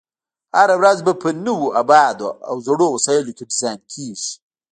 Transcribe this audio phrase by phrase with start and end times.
[0.57, 4.31] هره ورځ به په نویو ابعادو او زړو وسایلو کې ډیزاین کېږي.